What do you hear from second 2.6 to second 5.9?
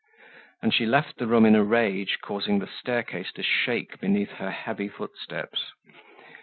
staircase to shake beneath her heavy footsteps.